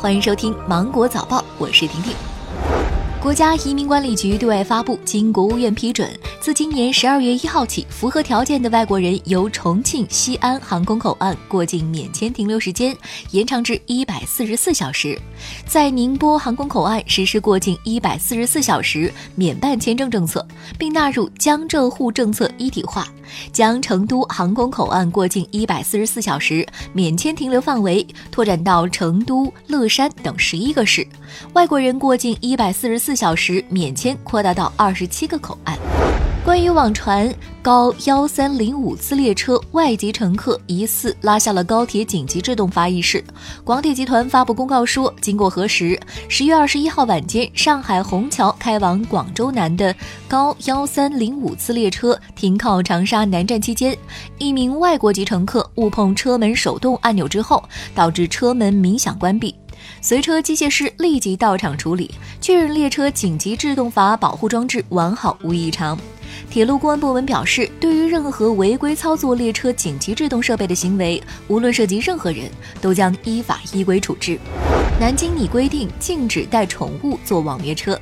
[0.00, 2.14] 欢迎收听《芒果早报》，我是婷婷。
[3.20, 6.08] 国家移民管理局对外发布，经国务院批准，
[6.40, 12.96] 自今年十二月一号起，符合条件的外国人由重庆西安航空口岸过境免签停留时间
[13.32, 15.20] 延长至一百四十四小时，
[15.66, 20.46] 在宁波航空口岸实施过境一百四十四小时免办签证政策，
[20.78, 23.08] 并纳入江浙沪政策一体化，
[23.52, 31.06] 将成都航空口岸过境一百四十四小时免签停留范围拓展到成都、乐山等十一个市，
[31.52, 33.18] 外国人过境一百四十四。
[33.18, 35.76] 小时免签扩大到二十七个口岸。
[36.58, 43.22] 关于网传高幺三零五次列车外籍乘客疑似拉下了高铁紧急制动阀一事，
[43.62, 45.96] 广铁集团发布公告说，经过核实，
[46.28, 49.94] 十月二十一号晚间，上海虹桥开往广州南的
[50.26, 53.96] 高幺三零五次列车停靠长沙南站期间，
[54.38, 57.62] 一名外国籍乘客误碰车门手动按钮之后，
[57.94, 59.54] 导致车门鸣响关闭。
[60.00, 65.96] 随车机械师立即到场处理，确认列车紧急制动阀保护装置完好无异常。
[66.50, 72.50] 铁路公安部门表示，对于任何违规操作列车紧急制动设备的行为，无论涉及任何人，
[72.80, 74.38] 都将依法依规处置。
[75.00, 77.98] 南京拟规定禁止带宠物坐网约车。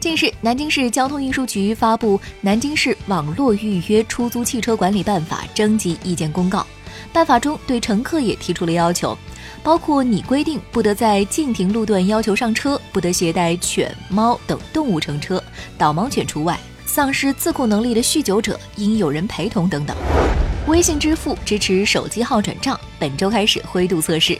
[0.00, 6.66] 近日，南京市交通运输局发布《南京市网络预约出租汽车管理办法》征集意见公告，
[7.12, 9.16] 办法中对乘客也提出了要求。
[9.62, 15.42] 包括拟规定不得在禁停路段要求上车，不得携带犬、猫等动物乘车，
[15.76, 16.58] 导盲犬除外。
[16.92, 19.96] 丧失自控能力的酗酒者应有人陪同等等。
[20.66, 24.36] 微信支付支持手机号转账，本周开始灰度测试。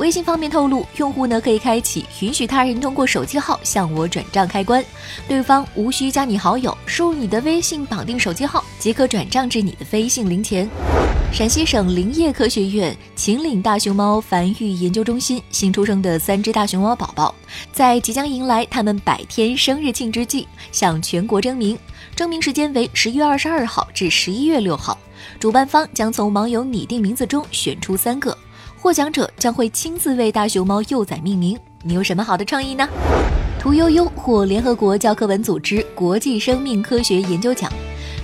[0.00, 4.82] 微信方面透露，用户呢可以开启允许他人通过手机号向我转账开关，
[5.28, 10.66] 对方无需加你好友，输入你的微信绑定手机号即可转账至你的微信零钱。
[11.30, 17.34] 陕西省林业科学院秦岭大熊猫繁育研究中心新出生的三只大熊猫宝宝，
[17.70, 21.78] 在即将迎来他们百天生日庆之际，向全国征名，
[22.16, 24.96] 征名时间为十月二十二号至十一月六号，
[25.38, 28.34] 主办方将从网友拟定名字中选出三个。
[28.82, 32.88] 获奖者将会亲自为大熊猫幼崽命名，你有什么好的创意呢？
[33.60, 37.70] 屠呦呦获联合国教科文组织国际生命科学研究奖。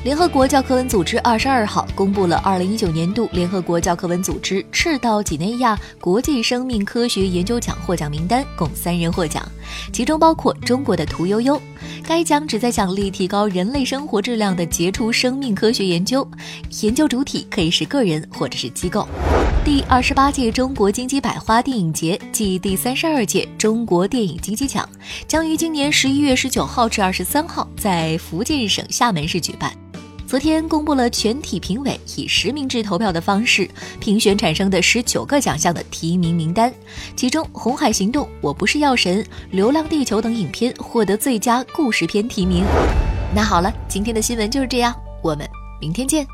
[0.02, 9.46] 联合国教科文组织二十二号公布了二零一九年度联合国教科文组织赤道几内亚国际生命科学研究奖获奖名单，共三人获奖，
[9.92, 11.60] 其中包括中国的屠呦呦。
[12.08, 16.26] 该奖旨在奖励提高人类生活质量的杰出生命科学研究，
[16.80, 19.06] 研究主体可以是个人或者是机构。
[19.66, 24.88] 第二十八届中国金鸡百花电影节暨第三十二届中国电影金鸡奖
[25.26, 29.76] 将于今年十一月十九号至二十三号在福建省厦门市举办。
[30.24, 33.68] 昨天公布了全体评委以实名制投票的方式
[33.98, 36.72] 评选产生的十九个奖项的提名名单，
[37.16, 42.64] 其中《红海行动》《我不是药神》《流浪地球》等影片获得最佳故事片提名。
[43.34, 44.94] 那好了，今天的新闻就是这样，
[45.24, 45.44] 我们
[45.80, 46.24] 明天见。